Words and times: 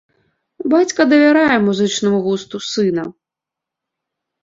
Бацька 0.73 1.01
давярае 1.11 1.59
музычнаму 1.67 2.25
густу 2.27 2.65
сына. 2.71 3.03